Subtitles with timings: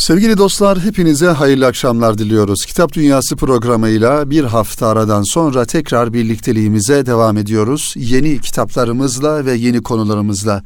[0.00, 2.66] Sevgili dostlar hepinize hayırlı akşamlar diliyoruz.
[2.66, 7.94] Kitap Dünyası programıyla bir hafta aradan sonra tekrar birlikteliğimize devam ediyoruz.
[7.96, 10.62] Yeni kitaplarımızla ve yeni konularımızla.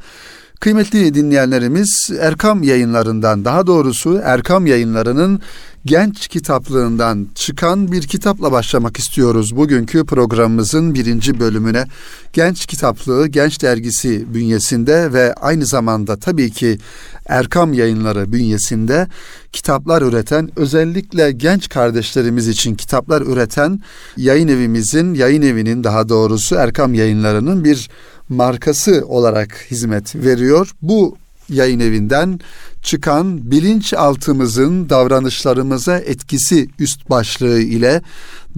[0.59, 5.41] Kıymetli dinleyenlerimiz Erkam yayınlarından daha doğrusu Erkam yayınlarının
[5.85, 9.55] genç kitaplığından çıkan bir kitapla başlamak istiyoruz.
[9.55, 11.85] Bugünkü programımızın birinci bölümüne
[12.33, 16.77] Genç Kitaplığı, Genç Dergisi bünyesinde ve aynı zamanda tabii ki
[17.25, 19.07] Erkam Yayınları bünyesinde
[19.51, 23.79] kitaplar üreten, özellikle genç kardeşlerimiz için kitaplar üreten
[24.17, 27.89] yayın evimizin, yayın evinin daha doğrusu Erkam Yayınları'nın bir
[28.29, 30.71] markası olarak hizmet veriyor.
[30.81, 31.17] Bu
[31.49, 32.39] yayın evinden
[32.85, 38.01] çıkan bilinçaltımızın davranışlarımıza etkisi üst başlığı ile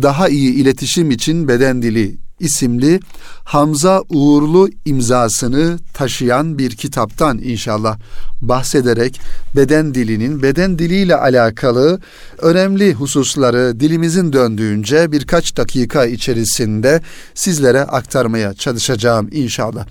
[0.02, 3.00] daha iyi iletişim için beden dili isimli
[3.44, 7.98] Hamza Uğurlu imzasını taşıyan bir kitaptan inşallah
[8.42, 9.22] bahsederek
[9.56, 12.00] beden dilinin beden diliyle alakalı
[12.38, 17.02] önemli hususları dilimizin döndüğünce birkaç dakika içerisinde
[17.34, 19.86] sizlere aktarmaya çalışacağım inşallah.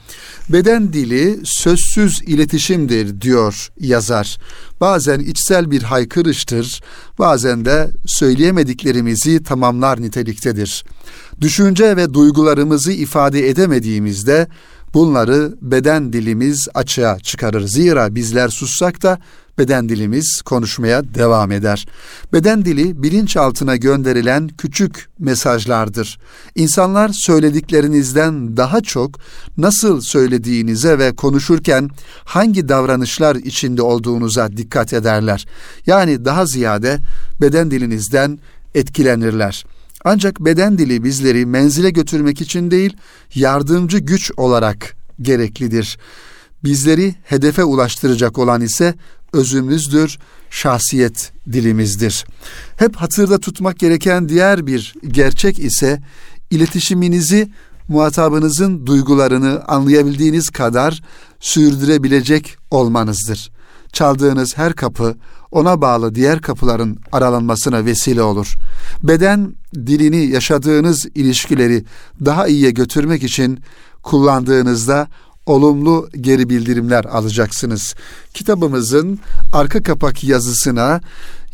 [0.48, 4.38] Beden dili sözsüz iletişimdir diyor yazar.
[4.80, 6.82] Bazen içsel bir haykırıştır,
[7.18, 10.84] bazen de söyleyemediklerimizi tamamlar niteliktedir.
[11.40, 14.48] Düşünce ve duygularımızı ifade edemediğimizde
[14.94, 17.66] bunları beden dilimiz açığa çıkarır.
[17.66, 19.18] Zira bizler sussak da
[19.58, 21.86] beden dilimiz konuşmaya devam eder.
[22.32, 26.18] Beden dili bilinçaltına gönderilen küçük mesajlardır.
[26.54, 29.20] İnsanlar söylediklerinizden daha çok
[29.56, 31.90] nasıl söylediğinize ve konuşurken
[32.24, 35.46] hangi davranışlar içinde olduğunuza dikkat ederler.
[35.86, 36.98] Yani daha ziyade
[37.40, 38.38] beden dilinizden
[38.74, 39.64] etkilenirler.
[40.08, 42.96] Ancak beden dili bizleri menzile götürmek için değil,
[43.34, 45.98] yardımcı güç olarak gereklidir.
[46.64, 48.94] Bizleri hedefe ulaştıracak olan ise
[49.32, 50.18] özümüzdür,
[50.50, 52.24] şahsiyet dilimizdir.
[52.76, 56.02] Hep hatırda tutmak gereken diğer bir gerçek ise
[56.50, 57.50] iletişiminizi
[57.88, 61.02] muhatabınızın duygularını anlayabildiğiniz kadar
[61.40, 63.50] sürdürebilecek olmanızdır.
[63.92, 65.16] Çaldığınız her kapı
[65.56, 68.54] ona bağlı diğer kapıların aralanmasına vesile olur.
[69.02, 71.84] Beden dilini yaşadığınız ilişkileri
[72.24, 73.60] daha iyiye götürmek için
[74.02, 75.08] kullandığınızda
[75.46, 77.94] olumlu geri bildirimler alacaksınız.
[78.34, 79.18] Kitabımızın
[79.52, 81.00] arka kapak yazısına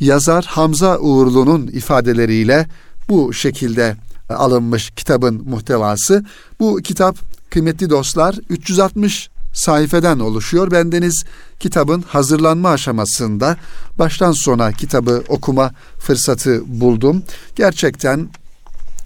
[0.00, 2.66] yazar Hamza Uğurlu'nun ifadeleriyle
[3.08, 3.96] bu şekilde
[4.28, 6.24] alınmış kitabın muhtevası.
[6.60, 7.16] Bu kitap
[7.50, 10.70] kıymetli dostlar 360 sayfeden oluşuyor.
[10.70, 11.24] Bendeniz
[11.60, 13.56] kitabın hazırlanma aşamasında
[13.98, 17.22] baştan sona kitabı okuma fırsatı buldum.
[17.56, 18.28] Gerçekten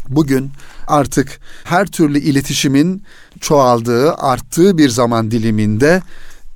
[0.08, 0.50] bugün
[0.86, 3.02] artık her türlü iletişimin
[3.40, 6.02] çoğaldığı, arttığı bir zaman diliminde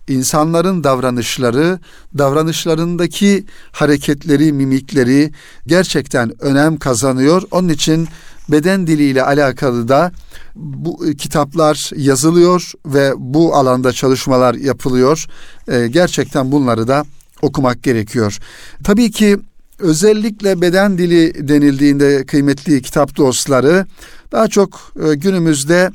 [0.08, 1.78] insanların davranışları,
[2.18, 5.32] davranışlarındaki hareketleri, mimikleri
[5.66, 7.42] gerçekten önem kazanıyor.
[7.50, 8.08] Onun için
[8.52, 10.12] beden diliyle alakalı da
[10.54, 15.26] bu e, kitaplar yazılıyor ve bu alanda çalışmalar yapılıyor.
[15.68, 17.04] E, gerçekten bunları da
[17.42, 18.38] okumak gerekiyor.
[18.84, 19.38] Tabii ki
[19.78, 23.86] özellikle beden dili denildiğinde kıymetli kitap dostları
[24.32, 25.90] daha çok e, günümüzde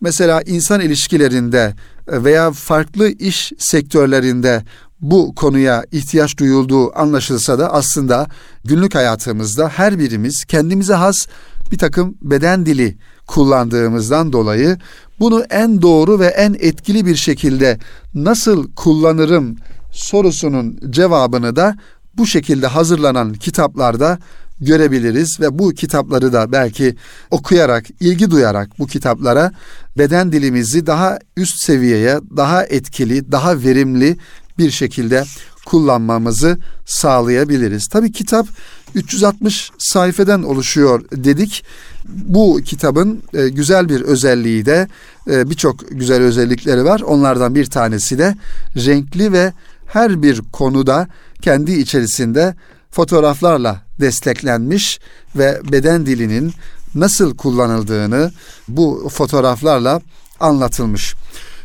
[0.00, 1.74] mesela insan ilişkilerinde
[2.08, 4.62] veya farklı iş sektörlerinde
[5.00, 8.26] bu konuya ihtiyaç duyulduğu anlaşılsa da aslında
[8.64, 11.26] günlük hayatımızda her birimiz kendimize has
[11.72, 12.96] bir takım beden dili
[13.26, 14.78] kullandığımızdan dolayı
[15.20, 17.78] bunu en doğru ve en etkili bir şekilde
[18.14, 19.56] nasıl kullanırım
[19.92, 21.76] sorusunun cevabını da
[22.16, 24.18] bu şekilde hazırlanan kitaplarda
[24.60, 26.96] görebiliriz ve bu kitapları da belki
[27.30, 29.52] okuyarak, ilgi duyarak bu kitaplara
[29.98, 34.16] beden dilimizi daha üst seviyeye, daha etkili, daha verimli
[34.58, 35.24] bir şekilde
[35.66, 37.88] kullanmamızı sağlayabiliriz.
[37.88, 38.46] Tabii kitap
[38.96, 41.64] 360 sayfeden oluşuyor dedik.
[42.08, 44.88] Bu kitabın e, güzel bir özelliği de
[45.30, 47.00] e, birçok güzel özellikleri var.
[47.00, 48.36] Onlardan bir tanesi de
[48.76, 49.52] renkli ve
[49.86, 51.08] her bir konuda
[51.42, 52.54] kendi içerisinde
[52.90, 55.00] fotoğraflarla desteklenmiş
[55.36, 56.52] ve beden dilinin
[56.94, 58.32] nasıl kullanıldığını
[58.68, 60.00] bu fotoğraflarla
[60.40, 61.14] anlatılmış.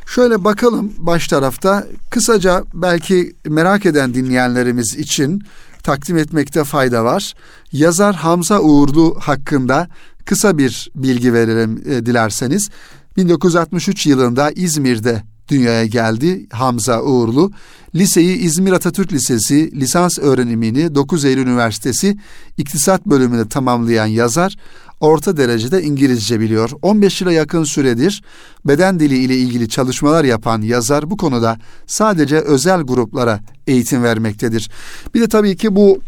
[0.05, 5.43] Şöyle bakalım baş tarafta kısaca belki merak eden dinleyenlerimiz için
[5.83, 7.33] takdim etmekte fayda var.
[7.71, 9.87] Yazar Hamza Uğurlu hakkında
[10.25, 12.69] kısa bir bilgi verelim e, dilerseniz.
[13.17, 17.51] 1963 yılında İzmir'de dünyaya geldi Hamza Uğurlu.
[17.95, 22.17] Liseyi İzmir Atatürk Lisesi lisans öğrenimini 9 Eylül Üniversitesi
[22.57, 24.55] İktisat bölümünde tamamlayan yazar
[25.01, 26.69] orta derecede İngilizce biliyor.
[26.81, 28.23] 15 yıla yakın süredir
[28.65, 31.57] beden dili ile ilgili çalışmalar yapan yazar bu konuda
[31.87, 34.69] sadece özel gruplara eğitim vermektedir.
[35.13, 35.99] Bir de tabii ki bu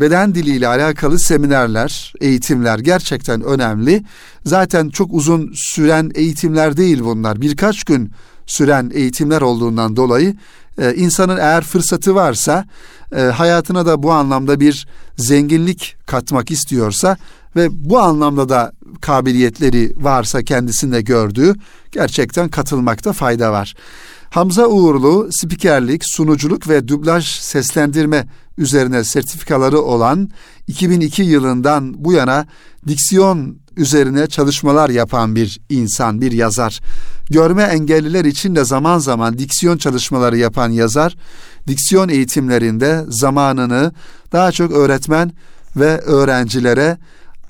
[0.00, 4.04] beden dili ile alakalı seminerler, eğitimler gerçekten önemli.
[4.44, 7.40] Zaten çok uzun süren eğitimler değil bunlar.
[7.40, 8.12] Birkaç gün
[8.46, 10.36] süren eğitimler olduğundan dolayı
[10.78, 12.64] e, insanın eğer fırsatı varsa
[13.16, 17.16] e, hayatına da bu anlamda bir zenginlik katmak istiyorsa
[17.56, 21.54] ve bu anlamda da kabiliyetleri varsa kendisinde gördüğü
[21.92, 23.74] gerçekten katılmakta fayda var.
[24.30, 28.26] Hamza Uğurlu spikerlik, sunuculuk ve dublaj seslendirme
[28.58, 30.30] üzerine sertifikaları olan
[30.66, 32.46] 2002 yılından bu yana
[32.88, 36.80] diksiyon üzerine çalışmalar yapan bir insan, bir yazar.
[37.30, 41.16] Görme engelliler için de zaman zaman diksiyon çalışmaları yapan yazar,
[41.66, 43.92] diksiyon eğitimlerinde zamanını
[44.32, 45.32] daha çok öğretmen
[45.76, 46.98] ve öğrencilere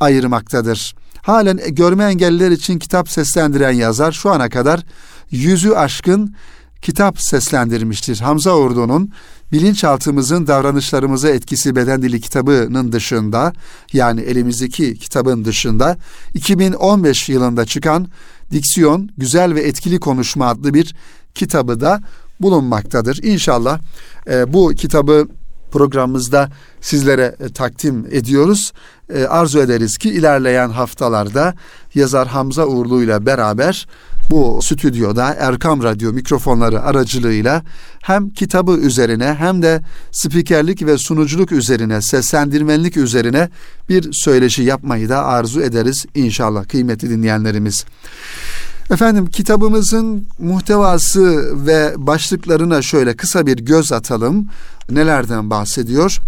[0.03, 0.95] ayırmaktadır.
[1.23, 4.81] Halen görme engelliler için kitap seslendiren yazar şu ana kadar
[5.31, 6.35] yüzü aşkın
[6.83, 8.21] kitap seslendirmiştir.
[8.21, 9.13] Hamza Ordu'nun
[9.53, 13.53] bilinçaltımızın davranışlarımıza etkisi beden dili kitabının dışında
[13.93, 15.99] yani elimizdeki kitabın dışında
[16.35, 18.09] 2015 yılında çıkan
[18.51, 20.95] Diksiyon Güzel ve Etkili Konuşma adlı bir
[21.35, 22.01] kitabı da
[22.41, 23.23] bulunmaktadır.
[23.23, 23.81] İnşallah
[24.31, 25.29] e, bu kitabı
[25.73, 28.73] programımızda sizlere e, takdim ediyoruz.
[29.15, 31.55] E, arzu ederiz ki ilerleyen haftalarda
[31.95, 33.87] yazar Hamza Uğurlu ile beraber
[34.31, 37.63] bu stüdyoda Erkam Radyo mikrofonları aracılığıyla
[38.03, 39.81] hem kitabı üzerine hem de
[40.13, 43.49] spikerlik ve sunuculuk üzerine, seslendirmenlik üzerine
[43.89, 47.85] bir söyleşi yapmayı da arzu ederiz inşallah kıymetli dinleyenlerimiz.
[48.91, 54.49] Efendim kitabımızın muhtevası ve başlıklarına şöyle kısa bir göz atalım.
[54.91, 56.21] Nelerden bahsediyor?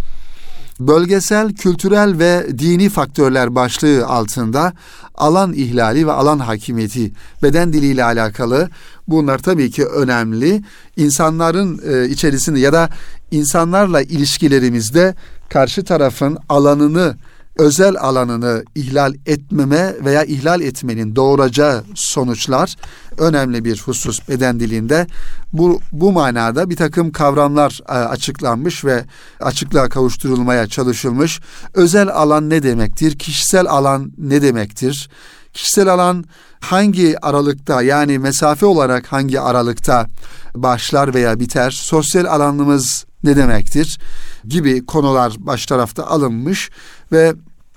[0.81, 4.73] Bölgesel, kültürel ve dini faktörler başlığı altında
[5.15, 7.12] alan ihlali ve alan hakimiyeti,
[7.43, 8.69] beden diliyle alakalı
[9.09, 10.62] bunlar tabii ki önemli.
[10.97, 12.89] İnsanların e, içerisinde ya da
[13.31, 15.15] insanlarla ilişkilerimizde
[15.49, 17.17] karşı tarafın alanını
[17.59, 22.77] özel alanını ihlal etmeme veya ihlal etmenin doğuracağı sonuçlar
[23.19, 25.06] önemli bir husus beden dilinde.
[25.53, 29.05] Bu, bu manada bir takım kavramlar e, açıklanmış ve
[29.41, 31.41] açıklığa kavuşturulmaya çalışılmış.
[31.75, 33.19] Özel alan ne demektir?
[33.19, 35.09] Kişisel alan ne demektir?
[35.53, 36.25] Kişisel alan
[36.61, 40.06] hangi aralıkta yani mesafe olarak hangi aralıkta
[40.55, 41.71] başlar veya biter?
[41.71, 43.99] Sosyal alanımız ne demektir?
[44.49, 46.71] gibi konular baş tarafta alınmış
[47.12, 47.35] ve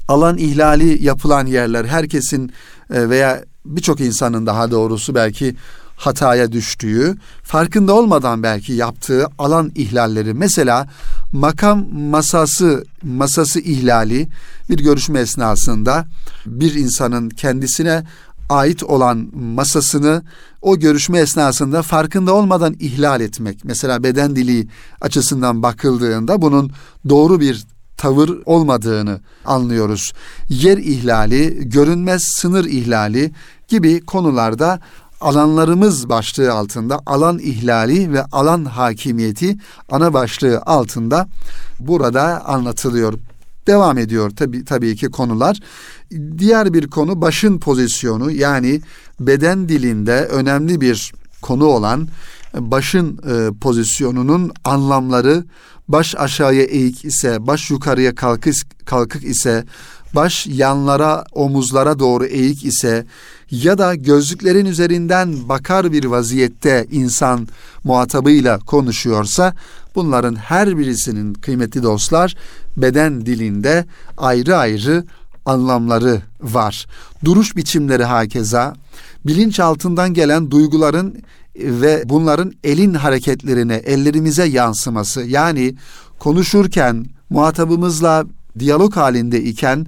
[0.08, 2.52] alan ihlali yapılan yerler herkesin
[2.94, 5.56] e, veya birçok insanın daha doğrusu belki
[5.96, 10.34] hataya düştüğü, farkında olmadan belki yaptığı alan ihlalleri.
[10.34, 10.88] Mesela
[11.32, 14.28] makam masası masası ihlali
[14.70, 16.06] bir görüşme esnasında
[16.46, 18.04] bir insanın kendisine
[18.50, 20.24] ait olan masasını
[20.68, 23.66] o görüşme esnasında farkında olmadan ihlal etmek.
[23.66, 24.68] Mesela beden dili
[25.02, 26.72] açısından bakıldığında bunun
[27.10, 27.66] doğru bir
[27.98, 30.14] tavır olmadığını anlıyoruz.
[30.50, 33.32] Yer ihlali, görünmez sınır ihlali
[33.68, 34.80] gibi konularda
[35.22, 39.58] alanlarımız başlığı altında alan ihlali ve alan hakimiyeti
[39.92, 41.28] ana başlığı altında
[41.80, 43.14] burada anlatılıyor.
[43.68, 45.60] Devam ediyor tabii tabii ki konular.
[46.38, 48.82] Diğer bir konu başın pozisyonu yani
[49.20, 52.08] beden dilinde önemli bir konu olan
[52.54, 55.44] başın e, pozisyonunun anlamları
[55.88, 58.56] baş aşağıya eğik ise, baş yukarıya kalkık,
[58.86, 59.64] kalkık ise,
[60.16, 63.06] baş yanlara, omuzlara doğru eğik ise
[63.52, 67.48] ya da gözlüklerin üzerinden bakar bir vaziyette insan
[67.84, 69.54] muhatabıyla konuşuyorsa
[69.96, 72.36] bunların her birisinin kıymetli dostlar
[72.78, 73.86] beden dilinde
[74.18, 75.04] ayrı ayrı
[75.48, 76.86] anlamları var.
[77.26, 78.74] Duruş biçimleri hakeza,
[79.26, 81.24] bilinç altından gelen duyguların
[81.56, 85.76] ve bunların elin hareketlerine, ellerimize yansıması yani
[86.20, 88.26] konuşurken muhatabımızla
[88.60, 89.86] diyalog halinde iken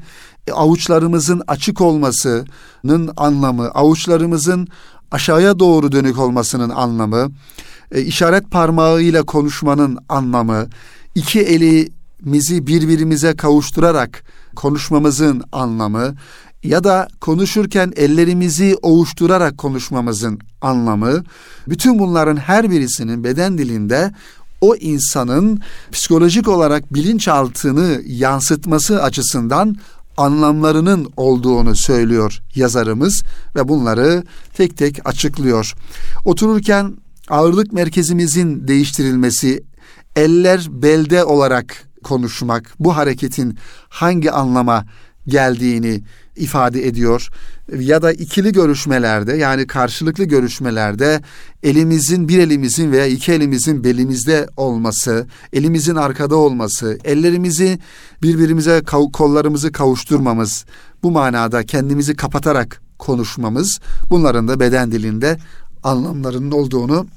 [0.47, 4.67] e, avuçlarımızın açık olmasının anlamı, avuçlarımızın
[5.11, 7.31] aşağıya doğru dönük olmasının anlamı,
[7.91, 10.67] e, işaret parmağıyla konuşmanın anlamı,
[11.15, 14.23] iki elimizi birbirimize kavuşturarak
[14.59, 16.15] konuşmamızın anlamı,
[16.63, 21.23] ya da konuşurken ellerimizi ovuşturarak konuşmamızın anlamı,
[21.67, 24.13] bütün bunların her birisinin beden dilinde
[24.61, 25.61] o insanın
[25.91, 29.75] psikolojik olarak bilinçaltını yansıtması açısından
[30.17, 33.23] anlamlarının olduğunu söylüyor yazarımız
[33.55, 34.23] ve bunları
[34.53, 35.73] tek tek açıklıyor.
[36.25, 36.97] Otururken
[37.29, 39.63] ağırlık merkezimizin değiştirilmesi,
[40.15, 43.57] eller belde olarak konuşmak, bu hareketin
[43.89, 44.85] hangi anlama
[45.27, 46.01] geldiğini
[46.35, 47.29] ifade ediyor.
[47.79, 51.21] Ya da ikili görüşmelerde yani karşılıklı görüşmelerde
[51.63, 57.79] elimizin bir elimizin veya iki elimizin belimizde olması, elimizin arkada olması, ellerimizi
[58.23, 58.81] birbirimize
[59.13, 60.65] kollarımızı kavuşturmamız,
[61.03, 63.79] bu manada kendimizi kapatarak konuşmamız
[64.09, 65.37] bunların da beden dilinde
[65.83, 67.07] anlamlarının olduğunu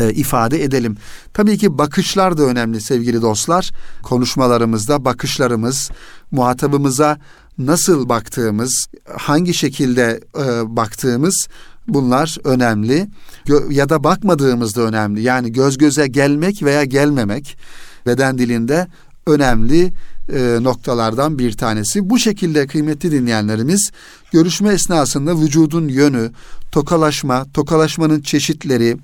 [0.00, 0.96] e, ifade edelim.
[1.34, 3.70] Tabii ki bakışlar da önemli sevgili dostlar.
[4.02, 5.90] Konuşmalarımızda bakışlarımız,
[6.30, 7.18] muhatabımıza
[7.58, 11.48] nasıl baktığımız, hangi şekilde e, baktığımız
[11.88, 13.08] bunlar önemli.
[13.46, 15.22] Gö- ya da bakmadığımız da önemli.
[15.22, 17.58] Yani göz göze gelmek veya gelmemek
[18.06, 18.86] beden dilinde
[19.26, 19.92] önemli
[20.32, 22.10] e, noktalardan bir tanesi.
[22.10, 23.90] Bu şekilde kıymetli dinleyenlerimiz
[24.32, 26.30] görüşme esnasında vücudun yönü,
[26.72, 28.96] tokalaşma, tokalaşmanın çeşitleri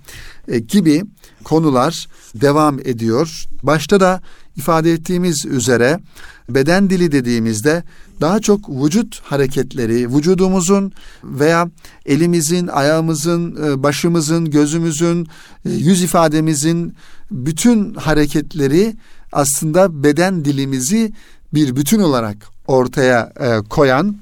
[0.49, 1.03] e, gibi
[1.45, 3.45] konular devam ediyor.
[3.63, 4.21] Başta da
[4.57, 6.01] ifade ettiğimiz üzere
[6.49, 7.83] beden dili dediğimizde
[8.21, 10.93] daha çok vücut hareketleri, vücudumuzun
[11.25, 11.71] veya
[12.07, 15.27] elimizin, ayağımızın, e, başımızın, gözümüzün,
[15.67, 16.95] e, yüz ifademizin
[17.31, 18.95] bütün hareketleri
[19.33, 21.13] aslında beden dilimizi
[21.55, 22.37] bir bütün olarak
[22.67, 24.17] ortaya e, koyan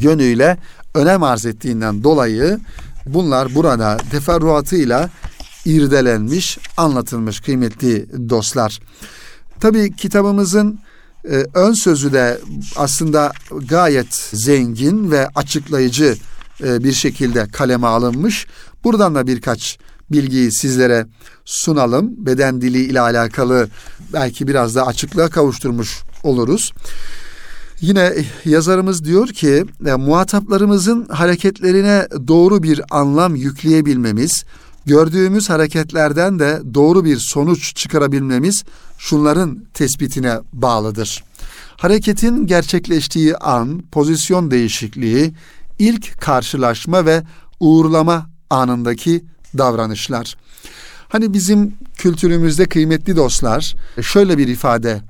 [0.00, 0.58] yönüyle
[0.94, 2.58] önem arz ettiğinden dolayı
[3.06, 5.10] bunlar burada teferruatıyla
[5.64, 8.80] irdelenmiş, anlatılmış kıymetli dostlar.
[9.60, 10.80] Tabii kitabımızın
[11.24, 12.40] e, ön sözü de
[12.76, 13.32] aslında
[13.68, 16.16] gayet zengin ve açıklayıcı
[16.64, 18.46] e, bir şekilde kaleme alınmış.
[18.84, 19.78] Buradan da birkaç
[20.12, 21.06] bilgiyi sizlere
[21.44, 22.26] sunalım.
[22.26, 23.68] Beden dili ile alakalı
[24.12, 26.72] belki biraz da açıklığa kavuşturmuş oluruz.
[27.80, 28.14] Yine
[28.44, 34.44] yazarımız diyor ki e, muhataplarımızın hareketlerine doğru bir anlam yükleyebilmemiz,
[34.86, 38.64] gördüğümüz hareketlerden de doğru bir sonuç çıkarabilmemiz
[38.98, 41.24] şunların tespitine bağlıdır.
[41.76, 45.34] Hareketin gerçekleştiği an, pozisyon değişikliği,
[45.78, 47.22] ilk karşılaşma ve
[47.60, 49.24] uğurlama anındaki
[49.58, 50.36] davranışlar.
[51.08, 55.00] Hani bizim kültürümüzde kıymetli dostlar şöyle bir ifade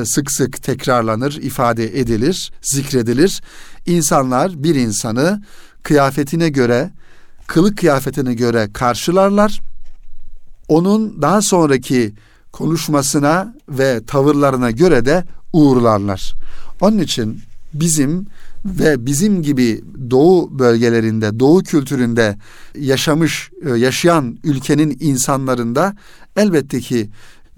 [0.00, 3.42] e, sık sık tekrarlanır, ifade edilir, zikredilir.
[3.86, 5.42] İnsanlar bir insanı
[5.82, 6.90] kıyafetine göre,
[7.46, 9.60] kılık kıyafetine göre karşılarlar.
[10.68, 12.14] Onun daha sonraki
[12.52, 16.34] konuşmasına ve tavırlarına göre de uğurlarlar.
[16.80, 17.40] Onun için
[17.74, 18.26] bizim
[18.64, 22.36] ve bizim gibi doğu bölgelerinde, doğu kültüründe
[22.78, 25.96] yaşamış, e, yaşayan ülkenin insanlarında
[26.36, 27.10] elbette ki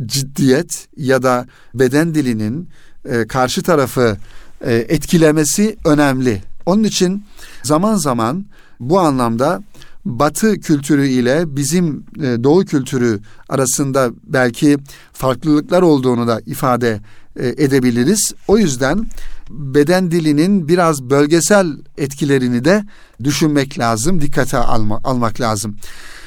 [0.06, 2.68] ciddiyet ya da beden dilinin
[3.04, 4.16] e, karşı tarafı
[4.60, 6.42] e, etkilemesi önemli.
[6.66, 7.24] Onun için
[7.62, 8.46] zaman zaman
[8.80, 9.62] bu anlamda
[10.04, 14.78] Batı kültürü ile bizim Doğu kültürü arasında belki
[15.12, 17.00] farklılıklar olduğunu da ifade
[17.44, 18.32] edebiliriz.
[18.48, 19.06] O yüzden
[19.50, 21.66] beden dilinin biraz bölgesel
[21.98, 22.84] etkilerini de
[23.24, 25.76] düşünmek lazım, dikkate alma, almak lazım.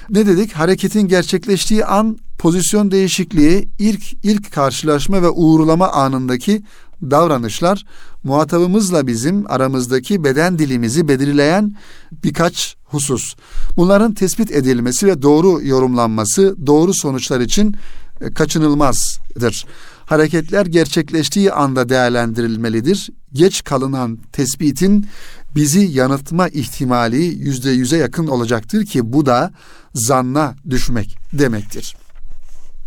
[0.09, 0.53] Ne dedik?
[0.53, 6.63] Hareketin gerçekleştiği an pozisyon değişikliği, ilk ilk karşılaşma ve uğurlama anındaki
[7.01, 7.85] davranışlar
[8.23, 11.75] muhatabımızla bizim aramızdaki beden dilimizi belirleyen
[12.23, 13.35] birkaç husus.
[13.77, 17.75] Bunların tespit edilmesi ve doğru yorumlanması doğru sonuçlar için
[18.21, 19.65] e, kaçınılmazdır
[20.09, 23.09] hareketler gerçekleştiği anda değerlendirilmelidir.
[23.33, 25.07] Geç kalınan tespitin
[25.55, 29.51] bizi yanıltma ihtimali yüzde yüze yakın olacaktır ki bu da
[29.93, 31.95] zanna düşmek demektir.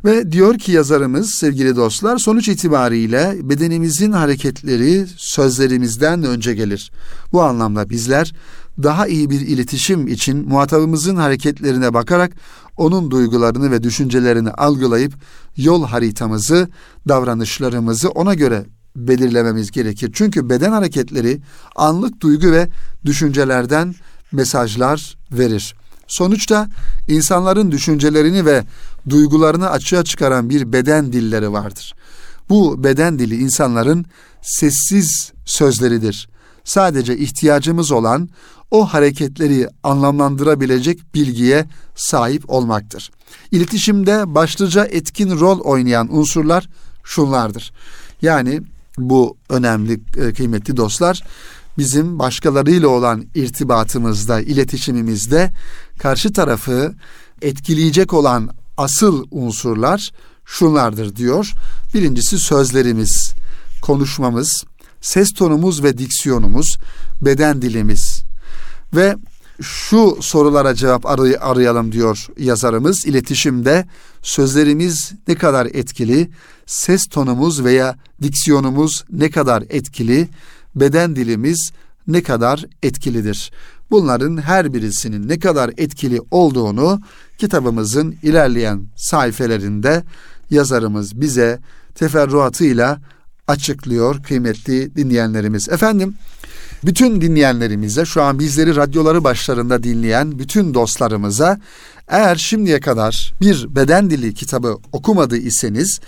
[0.05, 6.93] Ve diyor ki yazarımız sevgili dostlar sonuç itibariyle bedenimizin hareketleri sözlerimizden önce gelir.
[7.33, 8.33] Bu anlamda bizler
[8.83, 12.33] daha iyi bir iletişim için muhatabımızın hareketlerine bakarak
[12.77, 15.13] onun duygularını ve düşüncelerini algılayıp
[15.57, 16.69] yol haritamızı,
[17.09, 20.11] davranışlarımızı ona göre belirlememiz gerekir.
[20.15, 21.41] Çünkü beden hareketleri
[21.77, 22.69] anlık duygu ve
[23.05, 23.95] düşüncelerden
[24.33, 25.75] mesajlar verir.
[26.07, 26.69] Sonuçta
[27.09, 28.65] insanların düşüncelerini ve
[29.09, 31.95] duygularını açığa çıkaran bir beden dilleri vardır.
[32.49, 34.07] Bu beden dili insanların
[34.43, 36.29] sessiz sözleridir.
[36.65, 38.29] Sadece ihtiyacımız olan
[38.73, 43.11] o hareketleri anlamlandırabilecek bilgiye sahip olmaktır.
[43.51, 46.69] İletişimde başlıca etkin rol oynayan unsurlar
[47.05, 47.73] şunlardır.
[48.23, 48.63] Yani
[48.99, 51.23] bu önemli e, kıymetli dostlar
[51.79, 55.51] bizim başkalarıyla olan irtibatımızda, iletişimimizde
[55.99, 56.95] karşı tarafı
[57.43, 60.13] etkileyecek olan asıl unsurlar
[60.45, 61.53] şunlardır diyor.
[61.95, 63.35] Birincisi sözlerimiz,
[63.83, 64.65] konuşmamız,
[65.01, 66.79] ses tonumuz ve diksiyonumuz,
[67.23, 68.12] beden dilimiz
[68.95, 69.17] ve
[69.63, 73.07] şu sorulara cevap aray- arayalım diyor yazarımız.
[73.07, 73.87] İletişimde
[74.23, 76.31] sözlerimiz ne kadar etkili,
[76.67, 80.29] ses tonumuz veya diksiyonumuz ne kadar etkili
[80.75, 81.73] beden dilimiz
[82.07, 83.53] ne kadar etkilidir?
[83.91, 87.01] Bunların her birisinin ne kadar etkili olduğunu
[87.39, 90.05] kitabımızın ilerleyen sayfelerinde
[90.51, 91.59] yazarımız bize
[91.95, 93.01] teferruatıyla
[93.49, 95.69] açıklıyor kıymetli dinleyenlerimiz.
[95.69, 96.15] Efendim
[96.85, 101.61] bütün dinleyenlerimize şu an bizleri radyoları başlarında dinleyen bütün dostlarımıza
[102.09, 106.01] eğer şimdiye kadar bir beden dili kitabı okumadı iseniz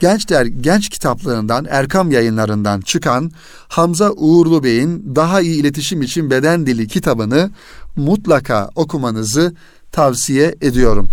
[0.00, 3.30] Gençler Genç kitaplığından Erkam yayınlarından çıkan
[3.68, 7.50] Hamza Uğurlu Bey'in Daha iyi iletişim için Beden Dili kitabını
[7.96, 9.54] mutlaka okumanızı
[9.92, 11.08] tavsiye ediyorum.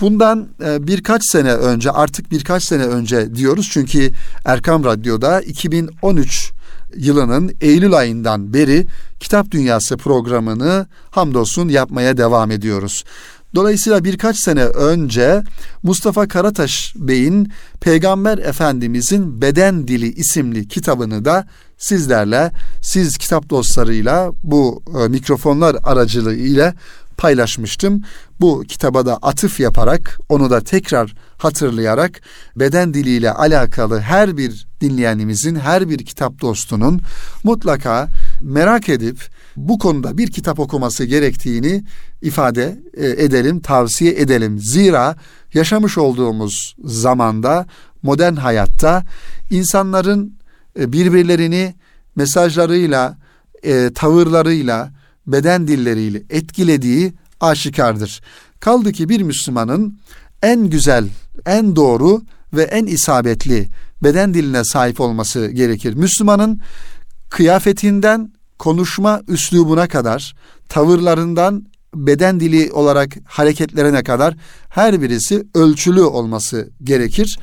[0.00, 4.10] Bundan e, birkaç sene önce artık birkaç sene önce diyoruz çünkü
[4.44, 6.52] Erkam Radyo'da 2013
[6.96, 8.86] yılının Eylül ayından beri
[9.20, 13.04] Kitap Dünyası programını hamdolsun yapmaya devam ediyoruz.
[13.54, 15.42] Dolayısıyla birkaç sene önce
[15.82, 21.46] Mustafa Karataş Bey'in Peygamber Efendimizin Beden Dili isimli kitabını da
[21.78, 22.50] sizlerle,
[22.82, 26.74] siz kitap dostlarıyla bu e, mikrofonlar aracılığıyla
[27.22, 28.02] paylaşmıştım.
[28.40, 32.20] Bu kitaba da atıf yaparak, onu da tekrar hatırlayarak
[32.56, 37.00] beden diliyle alakalı her bir dinleyenimizin, her bir kitap dostunun
[37.44, 38.08] mutlaka
[38.40, 41.84] merak edip bu konuda bir kitap okuması gerektiğini
[42.22, 44.58] ifade e, edelim, tavsiye edelim.
[44.58, 45.16] Zira
[45.54, 47.66] yaşamış olduğumuz zamanda,
[48.02, 49.02] modern hayatta
[49.50, 50.34] insanların
[50.78, 51.74] e, birbirlerini
[52.16, 53.16] mesajlarıyla,
[53.62, 58.20] e, tavırlarıyla, beden dilleriyle etkilediği aşikardır.
[58.60, 59.98] Kaldı ki bir Müslümanın
[60.42, 61.08] en güzel,
[61.46, 63.68] en doğru ve en isabetli
[64.02, 65.94] beden diline sahip olması gerekir.
[65.94, 66.60] Müslümanın
[67.30, 70.34] kıyafetinden konuşma üslubuna kadar,
[70.68, 74.34] tavırlarından beden dili olarak hareketlerine kadar
[74.68, 77.38] her birisi ölçülü olması gerekir.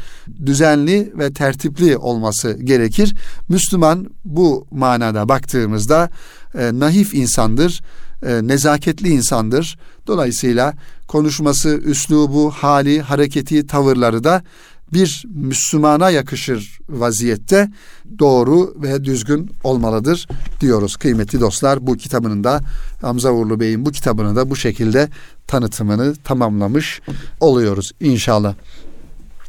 [0.46, 3.16] Düzenli ve tertipli olması gerekir.
[3.50, 6.10] Müslüman bu manada baktığımızda
[6.58, 7.82] e, nahif insandır,
[8.26, 9.78] e, nezaketli insandır.
[10.08, 10.74] Dolayısıyla
[11.08, 14.44] konuşması, üslubu, hali, hareketi, tavırları da
[14.94, 17.72] bir Müslümana yakışır vaziyette
[18.20, 20.28] doğru ve düzgün olmalıdır
[20.62, 21.88] diyoruz kıymetli dostlar.
[21.88, 22.62] Bu kitabının da
[23.02, 25.10] Hamza Uğurlu Bey'in bu kitabını da bu şekilde
[25.48, 27.02] tanıtımını tamamlamış
[27.40, 28.56] oluyoruz inşallah.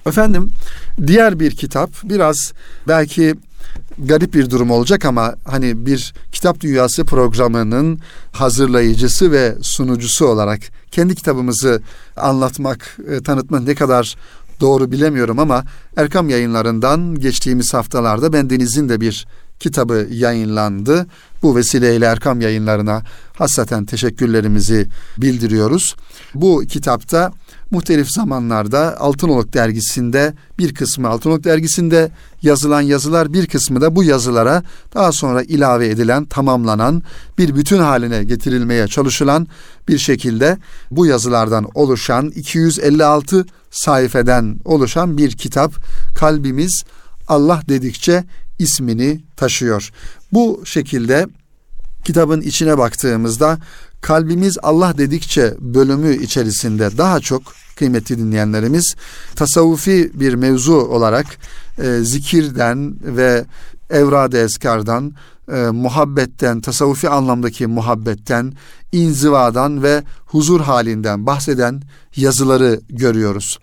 [0.06, 0.50] Efendim
[1.06, 2.52] diğer bir kitap biraz
[2.88, 3.34] belki
[3.98, 8.00] garip bir durum olacak ama hani bir kitap dünyası programının
[8.32, 11.82] hazırlayıcısı ve sunucusu olarak kendi kitabımızı
[12.16, 14.16] anlatmak, e, tanıtmak ne kadar
[14.60, 15.64] doğru bilemiyorum ama
[15.96, 19.26] Erkam yayınlarından geçtiğimiz haftalarda ben Deniz'in de bir
[19.60, 21.06] kitabı yayınlandı.
[21.42, 24.86] Bu vesileyle Erkam yayınlarına hassaten teşekkürlerimizi
[25.18, 25.96] bildiriyoruz.
[26.34, 27.32] Bu kitapta
[27.70, 32.10] muhtelif zamanlarda Altınoluk dergisinde bir kısmı Altınoluk dergisinde
[32.42, 34.62] yazılan yazılar bir kısmı da bu yazılara
[34.94, 37.02] daha sonra ilave edilen, tamamlanan,
[37.38, 39.46] bir bütün haline getirilmeye çalışılan
[39.88, 40.58] bir şekilde
[40.90, 45.72] bu yazılardan oluşan 256 sayfeden oluşan bir kitap.
[46.18, 46.82] Kalbimiz
[47.28, 48.24] Allah dedikçe
[48.58, 49.90] ismini taşıyor.
[50.32, 51.26] Bu şekilde
[52.04, 53.58] kitabın içine baktığımızda
[54.00, 57.42] kalbimiz Allah dedikçe bölümü içerisinde daha çok
[57.76, 58.94] kıymetli dinleyenlerimiz
[59.36, 61.26] tasavvufi bir mevzu olarak
[61.78, 63.44] e, zikirden ve
[63.90, 65.12] evrad-ı eskardan,
[65.52, 68.52] e, muhabbetten, tasavvufi anlamdaki muhabbetten,
[68.92, 71.82] inzivadan ve huzur halinden bahseden
[72.16, 73.58] yazıları görüyoruz.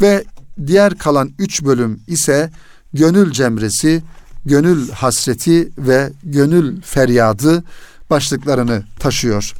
[0.00, 0.24] Ve
[0.66, 2.50] diğer kalan üç bölüm ise
[2.92, 4.02] gönül cemresi,
[4.44, 7.64] gönül hasreti ve gönül feryadı
[8.10, 9.52] başlıklarını taşıyor.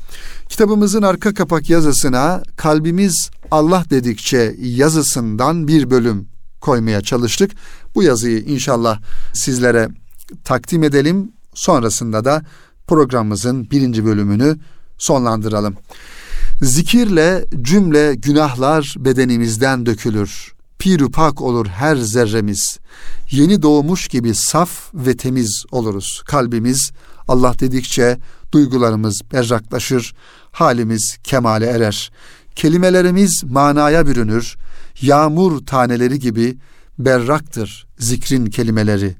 [0.48, 6.28] Kitabımızın arka kapak yazısına kalbimiz Allah dedikçe yazısından bir bölüm
[6.60, 7.50] koymaya çalıştık.
[7.94, 9.00] Bu yazıyı inşallah
[9.32, 9.88] sizlere
[10.44, 11.32] takdim edelim.
[11.54, 12.42] Sonrasında da
[12.86, 14.58] programımızın birinci bölümünü
[14.98, 15.76] sonlandıralım.
[16.62, 20.52] Zikirle cümle günahlar bedenimizden dökülür.
[20.78, 22.78] Piru pak olur her zerremiz.
[23.30, 26.22] Yeni doğmuş gibi saf ve temiz oluruz.
[26.26, 26.90] Kalbimiz
[27.30, 28.18] Allah dedikçe
[28.52, 30.14] duygularımız berraklaşır,
[30.52, 32.10] halimiz kemale erer.
[32.54, 34.56] Kelimelerimiz manaya bürünür.
[35.00, 36.58] Yağmur taneleri gibi
[36.98, 39.14] berraktır zikrin kelimeleri.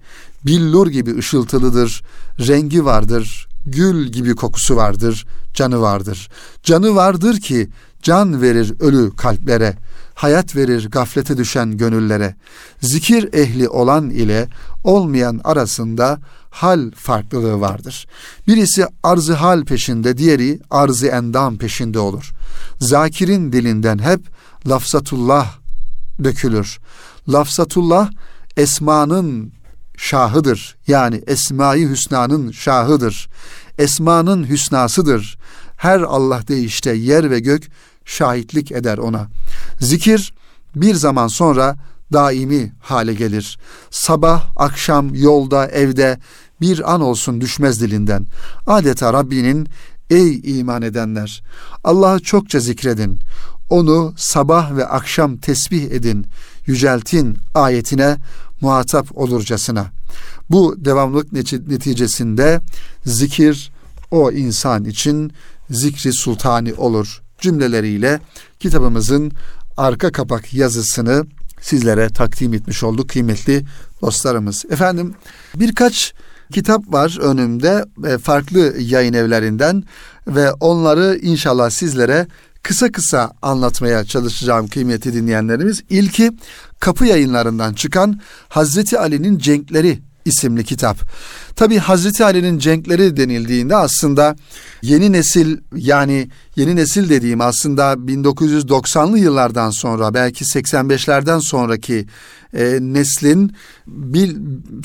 [0.47, 2.03] Billur gibi ışıltılıdır,
[2.39, 6.31] rengi vardır, gül gibi kokusu vardır, canı vardır.
[6.63, 7.69] Canı vardır ki
[8.03, 9.77] can verir ölü kalplere,
[10.15, 12.35] hayat verir gaflete düşen gönüllere.
[12.81, 14.49] Zikir ehli olan ile
[14.85, 18.07] olmayan arasında hal farklılığı vardır.
[18.47, 22.33] Birisi arzı hal peşinde, diğeri arzı endam peşinde olur.
[22.81, 24.21] Zakirin dilinden hep
[24.67, 25.55] lafzatullah
[26.25, 26.79] dökülür.
[27.29, 28.11] Lafzatullah
[28.57, 29.53] esmanın
[29.97, 30.77] şahıdır.
[30.87, 33.29] Yani Esma-i Hüsna'nın şahıdır.
[33.79, 35.39] Esma'nın hüsnasıdır.
[35.77, 37.69] Her Allah deyişte yer ve gök
[38.05, 39.29] şahitlik eder ona.
[39.81, 40.35] Zikir
[40.77, 41.77] bir zaman sonra
[42.13, 43.59] daimi hale gelir.
[43.91, 46.19] Sabah, akşam, yolda, evde
[46.61, 48.27] bir an olsun düşmez dilinden.
[48.67, 49.69] Adeta Rabbinin
[50.11, 51.43] ey iman edenler
[51.85, 53.21] Allah'ı çokça zikredin.
[53.71, 56.27] Onu sabah ve akşam tesbih edin.
[56.67, 58.17] Yüceltin ayetine
[58.61, 59.87] muhatap olurcasına.
[60.51, 61.33] Bu devamlılık
[61.69, 62.61] neticesinde
[63.07, 63.73] zikir
[64.11, 65.33] o insan için
[65.71, 68.21] zikri sultani olur cümleleriyle
[68.61, 69.33] kitabımızın
[69.77, 71.27] arka kapak yazısını
[71.61, 73.65] sizlere takdim etmiş olduk kıymetli
[74.03, 74.65] dostlarımız.
[74.71, 75.15] Efendim
[75.55, 76.15] birkaç
[76.53, 79.85] kitap var önümde e, farklı yayın evlerinden
[80.27, 82.27] ve onları inşallah sizlere
[82.63, 85.83] kısa kısa anlatmaya çalışacağım kıymetli dinleyenlerimiz.
[85.91, 86.33] İlki
[86.81, 90.99] kapı yayınlarından çıkan Hazreti Ali'nin Cenkleri isimli kitap.
[91.57, 94.37] Tabi Hazreti Ali'nin cenkleri denildiğinde aslında
[94.83, 102.07] yeni nesil yani yeni nesil dediğim aslında 1990'lı yıllardan sonra belki 85'lerden sonraki
[102.55, 103.53] e, neslin
[103.87, 104.37] bil,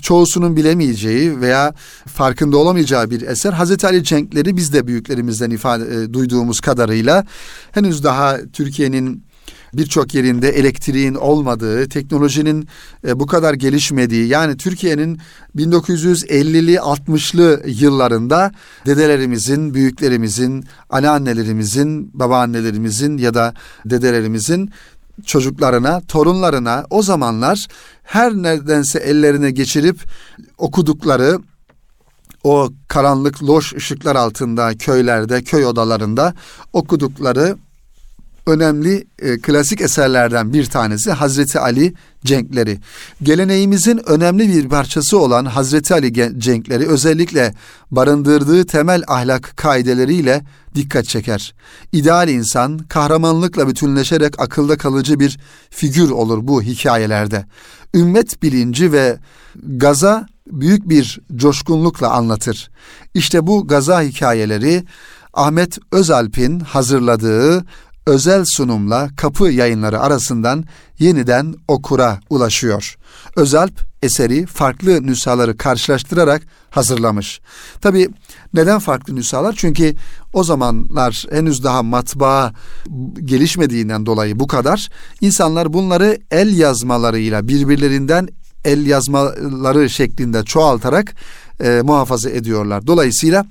[0.02, 1.74] çoğusunun bilemeyeceği veya
[2.08, 3.54] farkında olamayacağı bir eser.
[3.54, 7.26] Hazreti Ali cenkleri biz de büyüklerimizden ifade e, duyduğumuz kadarıyla
[7.72, 9.24] henüz daha Türkiye'nin
[9.78, 12.68] birçok yerinde elektriğin olmadığı, teknolojinin
[13.08, 15.20] e, bu kadar gelişmediği yani Türkiye'nin
[15.56, 18.52] 1950'li 60'lı yıllarında
[18.86, 23.54] dedelerimizin, büyüklerimizin, anneannelerimizin, babaannelerimizin ya da
[23.86, 24.70] dedelerimizin
[25.26, 27.68] çocuklarına, torunlarına o zamanlar
[28.04, 30.00] her neredense ellerine geçirip
[30.58, 31.40] okudukları
[32.44, 36.34] o karanlık loş ışıklar altında köylerde, köy odalarında
[36.74, 37.58] okudukları
[38.48, 41.94] önemli e, klasik eserlerden bir tanesi Hazreti Ali
[42.26, 42.80] cenkleri.
[43.24, 47.54] Geleneğimizin önemli bir parçası olan Hazreti Ali cenkleri özellikle
[47.92, 51.54] barındırdığı temel ahlak kaideleriyle dikkat çeker.
[51.92, 57.46] İdeal insan kahramanlıkla bütünleşerek akılda kalıcı bir figür olur bu hikayelerde.
[57.94, 59.18] Ümmet bilinci ve
[59.64, 62.70] gaza büyük bir coşkunlukla anlatır.
[63.14, 64.84] İşte bu gaza hikayeleri
[65.34, 67.66] Ahmet Özalp'in hazırladığı
[68.06, 70.66] özel sunumla kapı yayınları arasından
[71.00, 72.98] yeniden okura ulaşıyor.
[73.36, 77.42] Özalp eseri farklı nüshaları karşılaştırarak hazırlamış.
[77.82, 78.10] Tabi
[78.54, 79.54] neden farklı nüshalar?
[79.58, 79.96] Çünkü
[80.34, 82.54] o zamanlar henüz daha matbaa
[83.24, 84.90] gelişmediğinden dolayı bu kadar
[85.22, 88.28] insanlar bunları el yazmalarıyla birbirlerinden
[88.66, 91.14] el yazmaları şeklinde çoğaltarak
[91.64, 92.88] e, muhafaza ediyorlar.
[92.88, 93.46] Dolayısıyla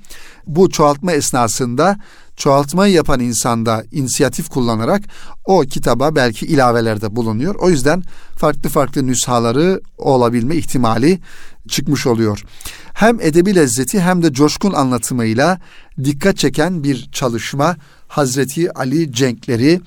[0.47, 1.97] bu çoğaltma esnasında
[2.37, 5.01] çoğaltmayı yapan insanda inisiyatif kullanarak
[5.45, 7.55] o kitaba belki ilavelerde bulunuyor.
[7.55, 8.03] O yüzden
[8.37, 11.19] farklı farklı nüshaları olabilme ihtimali
[11.67, 12.43] çıkmış oluyor.
[12.93, 15.59] Hem edebi lezzeti hem de coşkun anlatımıyla
[16.03, 17.75] dikkat çeken bir çalışma
[18.07, 19.81] Hazreti Ali Cenkleri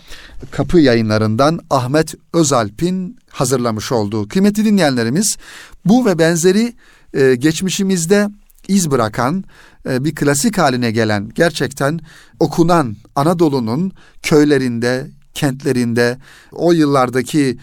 [0.50, 4.28] kapı yayınlarından Ahmet Özalp'in hazırlamış olduğu.
[4.28, 5.36] Kıymetli dinleyenlerimiz
[5.84, 6.74] bu ve benzeri
[7.14, 8.28] e, geçmişimizde
[8.68, 9.44] iz bırakan,
[9.88, 12.00] e, bir klasik haline gelen, gerçekten
[12.40, 16.18] okunan Anadolu'nun köylerinde, kentlerinde,
[16.52, 17.58] o yıllardaki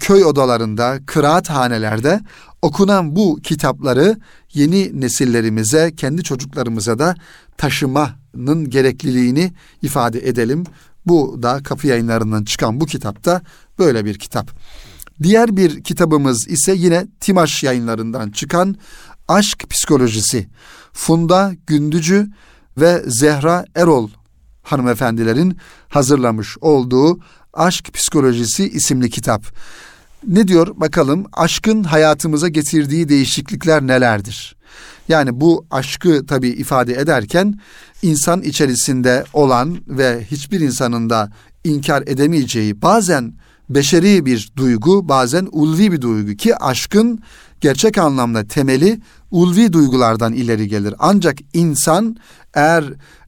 [0.00, 2.20] köy odalarında, kıraathanelerde
[2.62, 4.16] okunan bu kitapları
[4.54, 7.14] yeni nesillerimize, kendi çocuklarımıza da
[7.56, 9.52] taşımanın gerekliliğini
[9.82, 10.64] ifade edelim.
[11.06, 13.42] Bu da kapı yayınlarından çıkan bu kitapta
[13.78, 14.50] böyle bir kitap.
[15.22, 18.76] Diğer bir kitabımız ise yine Timaş yayınlarından çıkan
[19.32, 20.48] Aşk Psikolojisi.
[20.92, 22.28] Funda Gündücü
[22.78, 24.08] ve Zehra Erol
[24.62, 25.56] hanımefendilerin
[25.88, 27.20] hazırlamış olduğu
[27.52, 29.44] Aşk Psikolojisi isimli kitap.
[30.28, 34.56] Ne diyor bakalım aşkın hayatımıza getirdiği değişiklikler nelerdir?
[35.08, 37.60] Yani bu aşkı tabi ifade ederken
[38.02, 41.32] insan içerisinde olan ve hiçbir insanın da
[41.64, 43.34] inkar edemeyeceği bazen
[43.70, 47.22] beşeri bir duygu bazen ulvi bir duygu ki aşkın
[47.62, 50.94] gerçek anlamda temeli ulvi duygulardan ileri gelir.
[50.98, 52.16] Ancak insan
[52.54, 52.84] eğer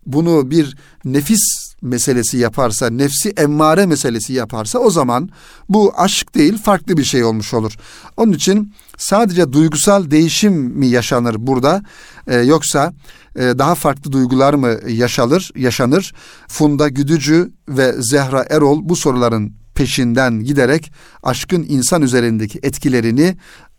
[0.06, 5.28] bunu bir nefis meselesi yaparsa, nefsi emmare meselesi yaparsa o zaman
[5.68, 7.76] bu aşk değil farklı bir şey olmuş olur.
[8.16, 11.82] Onun için sadece duygusal değişim mi yaşanır burada
[12.26, 12.92] e, yoksa
[13.36, 15.50] e, daha farklı duygular mı yaşanır?
[15.56, 16.14] Yaşanır.
[16.48, 20.92] Funda Güdücü ve Zehra Erol bu soruların peşinden giderek
[21.22, 23.36] aşkın insan üzerindeki etkilerini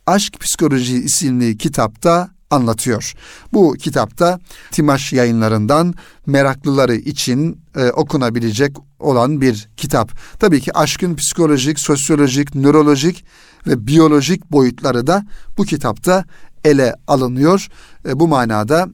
[0.08, 3.14] Aşk Psikoloji isimli kitapta anlatıyor.
[3.54, 4.40] Bu kitapta
[4.72, 5.94] Timaş yayınlarından
[6.26, 10.12] meraklıları için e, okunabilecek olan bir kitap.
[10.40, 13.26] Tabii ki aşkın psikolojik, sosyolojik, nörolojik
[13.68, 15.26] ve biyolojik boyutları da
[15.58, 16.26] bu kitapta
[16.64, 17.68] ele alınıyor.
[18.08, 18.88] E, bu manada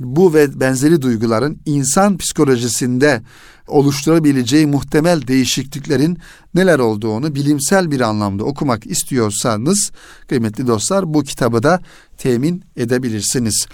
[0.00, 3.22] bu ve benzeri duyguların insan psikolojisinde
[3.68, 6.18] oluşturabileceği muhtemel değişikliklerin
[6.54, 9.92] neler olduğunu bilimsel bir anlamda okumak istiyorsanız
[10.28, 11.80] kıymetli dostlar bu kitabı da
[12.18, 13.66] temin edebilirsiniz.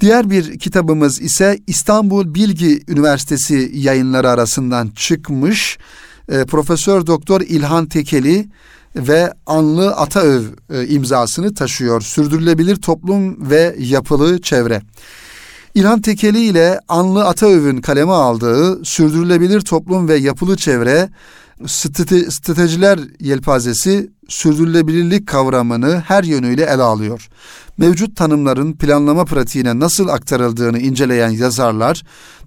[0.00, 5.78] Diğer bir kitabımız ise İstanbul Bilgi Üniversitesi yayınları arasından çıkmış
[6.28, 8.48] e, Profesör Doktor İlhan Tekeli
[8.96, 12.00] ve Anlı Ataöv e, imzasını taşıyor.
[12.00, 14.82] Sürdürülebilir toplum ve yapılı çevre.
[15.74, 21.08] İlhan Tekeli ile Anlı Ataöv'ün kaleme aldığı Sürdürülebilir Toplum ve Yapılı Çevre
[21.66, 27.28] Stratejiler Yelpazesi sürdürülebilirlik kavramını her yönüyle ele alıyor.
[27.78, 32.02] Mevcut tanımların planlama pratiğine nasıl aktarıldığını inceleyen yazarlar,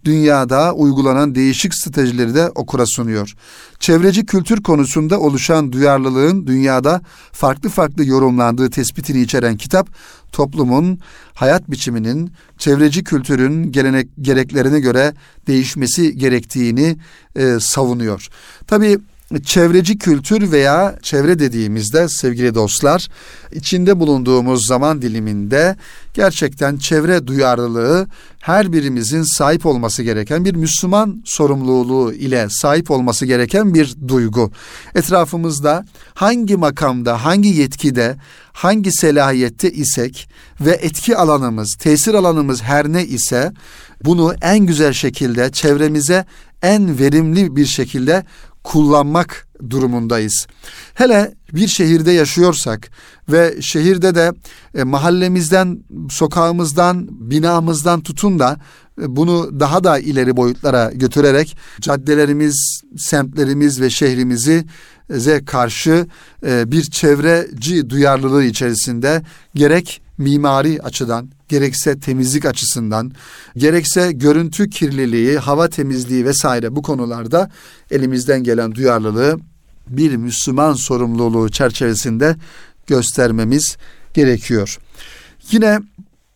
[0.06, 3.34] dünyada uygulanan değişik stratejileri de okura sunuyor.
[3.80, 9.89] Çevreci kültür konusunda oluşan duyarlılığın dünyada farklı farklı yorumlandığı tespitini içeren kitap,
[10.32, 11.00] toplumun,
[11.34, 15.13] hayat biçiminin, çevreci kültürün gelenek, gereklerine göre
[15.48, 16.98] değişmesi gerektiğini
[17.36, 18.28] e, savunuyor.
[18.67, 19.00] Tabii
[19.39, 23.08] çevreci kültür veya çevre dediğimizde sevgili dostlar
[23.52, 25.76] içinde bulunduğumuz zaman diliminde
[26.13, 28.08] gerçekten çevre duyarlılığı
[28.39, 34.52] her birimizin sahip olması gereken bir Müslüman sorumluluğu ile sahip olması gereken bir duygu.
[34.96, 38.15] Etrafımızda hangi makamda, hangi yetkide,
[38.54, 40.30] hangi selahiyette isek
[40.62, 43.52] ve etki alanımız, tesir alanımız her ne ise
[44.04, 46.26] bunu en güzel şekilde çevremize
[46.62, 48.24] en verimli bir şekilde
[48.63, 50.47] kullanmak durumundayız.
[50.93, 52.89] Hele bir şehirde yaşıyorsak
[53.30, 54.32] ve şehirde de
[54.76, 58.60] e, mahallemizden, sokağımızdan, binamızdan tutun da
[59.02, 64.65] e, bunu daha da ileri boyutlara götürerek caddelerimiz, semtlerimiz ve şehrimizi
[65.10, 66.08] ze karşı
[66.45, 69.21] e, bir çevreci duyarlılığı içerisinde
[69.56, 73.12] gerek mimari açıdan, gerekse temizlik açısından,
[73.58, 77.52] gerekse görüntü kirliliği, hava temizliği vesaire bu konularda
[77.92, 79.40] elimizden gelen duyarlılığı
[79.88, 82.36] bir Müslüman sorumluluğu çerçevesinde
[82.88, 83.78] göstermemiz
[84.14, 84.78] gerekiyor.
[85.52, 85.80] Yine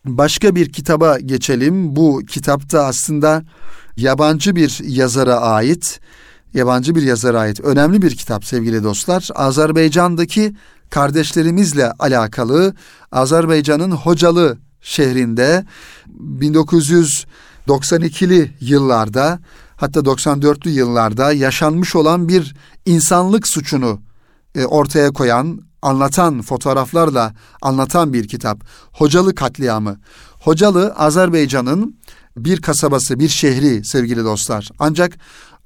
[0.06, 1.96] başka bir kitaba geçelim.
[1.96, 3.44] Bu kitapta aslında
[3.98, 6.00] yabancı bir yazara ait,
[6.54, 9.30] yabancı bir yazara ait önemli bir kitap sevgili dostlar.
[9.36, 10.56] Azerbaycan'daki
[10.90, 12.74] kardeşlerimizle alakalı
[13.12, 15.66] Azerbaycan'ın Hocalı şehrinde
[16.40, 19.40] 1992'li yıllarda
[19.76, 24.02] hatta 94'lü yıllarda yaşanmış olan bir insanlık suçunu
[24.56, 28.64] e, ortaya koyan, anlatan fotoğraflarla anlatan bir kitap.
[28.92, 30.00] Hocalı katliamı.
[30.40, 31.96] Hocalı Azerbaycan'ın
[32.38, 34.70] bir kasabası, bir şehri sevgili dostlar.
[34.80, 35.18] Ancak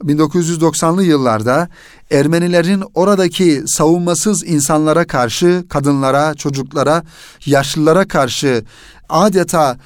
[0.03, 1.69] 1990'lı yıllarda
[2.11, 7.03] Ermenilerin oradaki savunmasız insanlara karşı, kadınlara, çocuklara,
[7.45, 8.63] yaşlılara karşı
[9.09, 9.77] adeta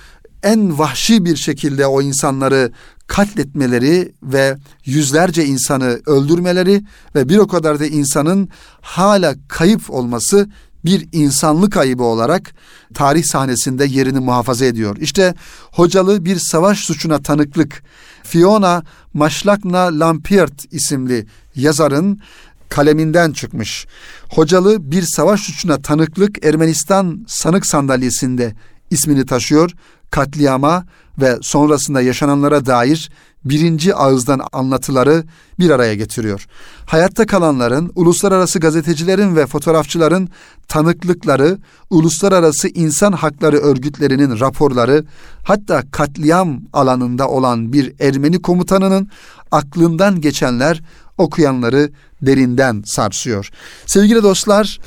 [0.44, 2.72] en vahşi bir şekilde o insanları
[3.08, 6.84] katletmeleri ve yüzlerce insanı öldürmeleri
[7.16, 8.50] ve bir o kadar da insanın
[8.82, 10.50] hala kayıp olması
[10.86, 12.52] bir insanlık ayıbı olarak
[12.94, 14.98] tarih sahnesinde yerini muhafaza ediyor.
[14.98, 15.34] İşte
[15.72, 17.84] Hocalı bir savaş suçuna tanıklık
[18.24, 22.22] Fiona Maşlakna Lampiert isimli yazarın
[22.70, 23.88] kaleminden çıkmış.
[24.30, 28.56] Hocalı bir savaş suçuna tanıklık Ermenistan sanık sandalyesinde
[28.90, 29.72] ismini taşıyor.
[30.12, 30.86] Katliama
[31.22, 33.12] ve sonrasında yaşananlara dair
[33.46, 35.24] birinci ağızdan anlatıları
[35.60, 36.46] bir araya getiriyor.
[36.86, 40.30] Hayatta kalanların, uluslararası gazetecilerin ve fotoğrafçıların
[40.68, 41.58] tanıklıkları,
[41.90, 45.06] uluslararası insan hakları örgütlerinin raporları,
[45.44, 49.10] hatta katliam alanında olan bir Ermeni komutanının
[49.52, 50.82] aklından geçenler
[51.18, 53.50] okuyanları derinden sarsıyor.
[53.86, 54.80] Sevgili dostlar,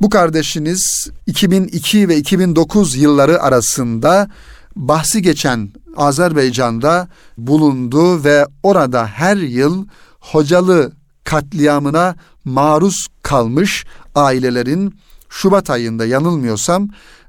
[0.00, 4.28] bu kardeşiniz 2002 ve 2009 yılları arasında
[4.76, 7.08] bahsi geçen Azerbaycan'da
[7.38, 9.86] bulundu ve orada her yıl
[10.20, 10.92] Hocalı
[11.24, 14.94] katliamına maruz kalmış ailelerin
[15.28, 16.88] Şubat ayında yanılmıyorsam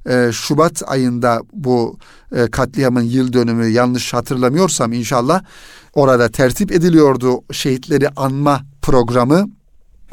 [0.10, 1.98] e, Şubat ayında bu
[2.36, 5.44] e, katliamın yıl dönümü yanlış hatırlamıyorsam inşallah
[5.94, 9.50] orada tertip ediliyordu şehitleri anma programı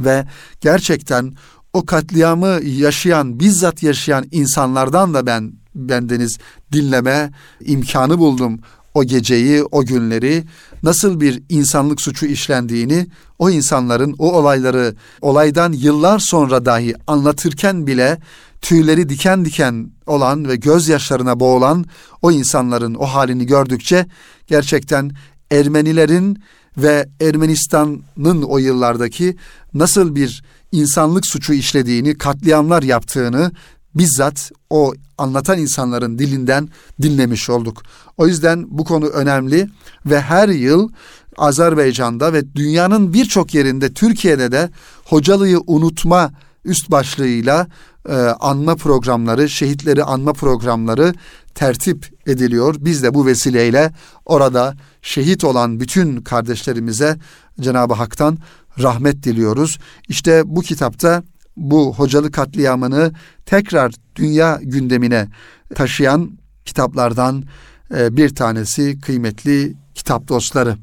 [0.01, 0.27] ve
[0.61, 1.35] gerçekten
[1.73, 6.39] o katliamı yaşayan bizzat yaşayan insanlardan da ben bendeniz
[6.73, 7.31] dinleme
[7.61, 8.61] imkanı buldum.
[8.95, 10.45] O geceyi, o günleri,
[10.83, 13.07] nasıl bir insanlık suçu işlendiğini,
[13.39, 18.19] o insanların o olayları olaydan yıllar sonra dahi anlatırken bile
[18.61, 21.85] tüyleri diken diken olan ve gözyaşlarına boğulan
[22.23, 24.07] o insanların o halini gördükçe
[24.47, 25.11] gerçekten
[25.51, 26.43] Ermenilerin
[26.77, 29.37] ve Ermenistan'ın o yıllardaki
[29.75, 33.53] nasıl bir insanlık suçu işlediğini, katliamlar yaptığını
[33.95, 36.69] bizzat o anlatan insanların dilinden
[37.03, 37.83] dinlemiş olduk.
[38.17, 39.69] O yüzden bu konu önemli
[40.07, 40.89] ve her yıl
[41.37, 44.71] Azerbaycan'da ve dünyanın birçok yerinde Türkiye'de de
[45.05, 46.33] hocalıyı unutma
[46.65, 47.67] üst başlığıyla
[48.09, 51.15] e, anma programları, şehitleri anma programları
[51.55, 52.75] tertip ediliyor.
[52.79, 53.93] Biz de bu vesileyle
[54.27, 57.19] orada şehit olan bütün kardeşlerimize
[57.61, 58.39] Cenab-ı Hak'tan
[58.79, 59.79] rahmet diliyoruz.
[60.09, 61.23] İşte bu kitapta
[61.57, 63.13] bu hocalı katliamını
[63.47, 65.29] tekrar dünya gündemine
[65.75, 66.31] taşıyan
[66.65, 67.45] kitaplardan
[67.97, 70.77] e, bir tanesi kıymetli kitap dostları.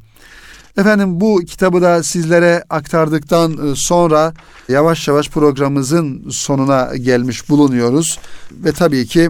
[0.78, 4.34] Efendim bu kitabı da sizlere aktardıktan e, sonra
[4.70, 8.20] yavaş yavaş programımızın sonuna gelmiş bulunuyoruz.
[8.52, 9.30] Ve tabii ki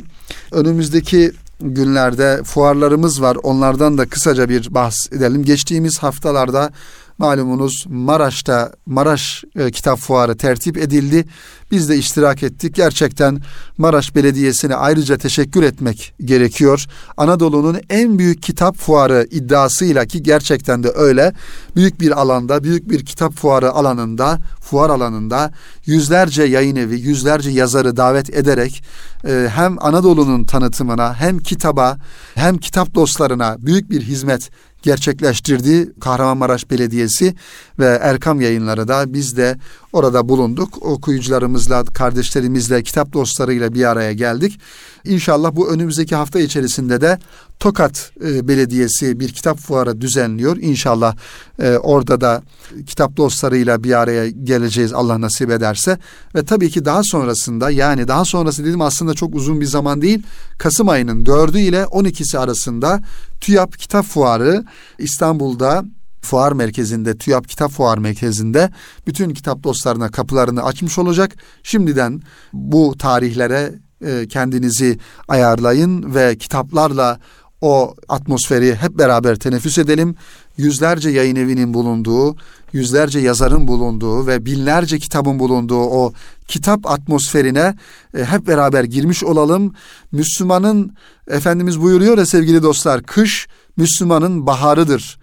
[0.51, 3.37] önümüzdeki günlerde fuarlarımız var.
[3.43, 5.43] Onlardan da kısaca bir bahsedelim.
[5.43, 6.71] Geçtiğimiz haftalarda
[7.17, 11.25] Malumunuz Maraş'ta Maraş e, Kitap Fuarı tertip edildi.
[11.71, 12.75] Biz de iştirak ettik.
[12.75, 13.41] Gerçekten
[13.77, 16.85] Maraş Belediyesi'ne ayrıca teşekkür etmek gerekiyor.
[17.17, 21.33] Anadolu'nun en büyük kitap fuarı iddiasıyla ki gerçekten de öyle.
[21.75, 25.51] Büyük bir alanda, büyük bir kitap fuarı alanında, fuar alanında
[25.85, 28.83] yüzlerce yayın evi, yüzlerce yazarı davet ederek
[29.27, 31.97] e, hem Anadolu'nun tanıtımına hem kitaba
[32.35, 34.49] hem kitap dostlarına büyük bir hizmet
[34.81, 37.35] gerçekleştirdi Kahramanmaraş Belediyesi
[37.79, 39.57] ve Erkam Yayınları da biz de
[39.93, 40.85] orada bulunduk.
[40.85, 44.59] Okuyucularımızla, kardeşlerimizle, kitap dostlarıyla bir araya geldik.
[45.05, 47.19] İnşallah bu önümüzdeki hafta içerisinde de
[47.59, 50.57] Tokat e, Belediyesi bir kitap fuarı düzenliyor.
[50.57, 51.15] İnşallah
[51.59, 52.43] e, orada da
[52.85, 55.97] kitap dostlarıyla bir araya geleceğiz Allah nasip ederse.
[56.35, 60.23] Ve tabii ki daha sonrasında yani daha sonrası dedim aslında çok uzun bir zaman değil.
[60.57, 63.01] Kasım ayının 4'ü ile 12'si arasında
[63.41, 64.65] TÜYAP Kitap Fuarı
[64.97, 65.85] İstanbul'da
[66.21, 68.69] fuar merkezinde, TÜYAP Kitap Fuar Merkezi'nde
[69.07, 71.35] bütün kitap dostlarına kapılarını açmış olacak.
[71.63, 72.21] Şimdiden
[72.53, 73.73] bu tarihlere
[74.05, 77.19] e, kendinizi ayarlayın ve kitaplarla
[77.61, 80.15] o atmosferi hep beraber teneffüs edelim.
[80.57, 82.35] Yüzlerce yayın evinin bulunduğu,
[82.73, 86.13] yüzlerce yazarın bulunduğu ve binlerce kitabın bulunduğu o
[86.47, 87.75] kitap atmosferine
[88.17, 89.73] e, hep beraber girmiş olalım.
[90.11, 90.93] Müslümanın
[91.27, 95.19] Efendimiz buyuruyor ya sevgili dostlar, kış Müslümanın baharıdır.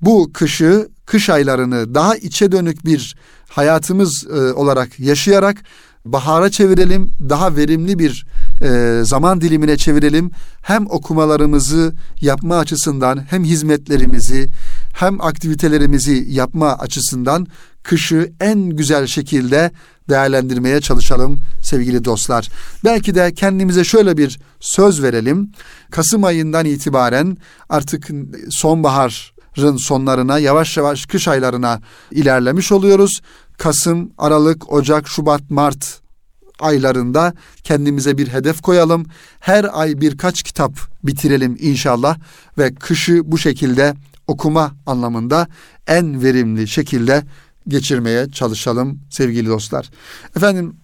[0.00, 3.16] Bu kışı, kış aylarını daha içe dönük bir
[3.48, 5.56] hayatımız e, olarak yaşayarak
[6.04, 8.26] bahara çevirelim, daha verimli bir
[8.62, 10.30] e, zaman dilimine çevirelim.
[10.62, 14.48] Hem okumalarımızı yapma açısından hem hizmetlerimizi
[14.92, 17.46] hem aktivitelerimizi yapma açısından
[17.82, 19.70] kışı en güzel şekilde
[20.08, 22.48] değerlendirmeye çalışalım sevgili dostlar.
[22.84, 25.52] Belki de kendimize şöyle bir söz verelim.
[25.90, 27.36] Kasım ayından itibaren
[27.68, 28.08] artık
[28.50, 33.20] sonbaharın sonlarına yavaş yavaş kış aylarına ilerlemiş oluyoruz.
[33.58, 36.05] Kasım, Aralık, Ocak, Şubat, Mart
[36.60, 39.06] aylarında kendimize bir hedef koyalım.
[39.40, 40.72] Her ay birkaç kitap
[41.04, 42.18] bitirelim inşallah
[42.58, 43.94] ve kışı bu şekilde
[44.26, 45.48] okuma anlamında
[45.86, 47.22] en verimli şekilde
[47.68, 49.90] geçirmeye çalışalım sevgili dostlar.
[50.36, 50.76] Efendim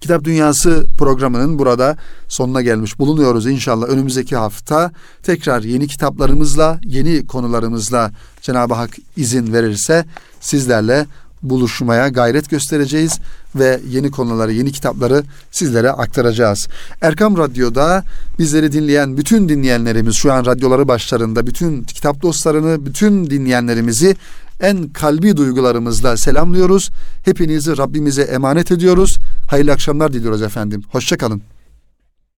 [0.00, 1.96] Kitap Dünyası programının burada
[2.28, 3.88] sonuna gelmiş bulunuyoruz inşallah.
[3.88, 8.12] Önümüzdeki hafta tekrar yeni kitaplarımızla, yeni konularımızla
[8.42, 10.04] Cenab-ı Hak izin verirse
[10.40, 11.06] sizlerle
[11.50, 13.18] buluşmaya gayret göstereceğiz
[13.54, 16.68] ve yeni konuları, yeni kitapları sizlere aktaracağız.
[17.00, 18.04] Erkam Radyo'da
[18.38, 24.16] bizleri dinleyen bütün dinleyenlerimiz şu an radyoları başlarında bütün kitap dostlarını, bütün dinleyenlerimizi
[24.60, 26.90] en kalbi duygularımızla selamlıyoruz.
[27.24, 29.18] Hepinizi Rabbimize emanet ediyoruz.
[29.50, 30.82] Hayırlı akşamlar diliyoruz efendim.
[30.90, 31.42] Hoşçakalın.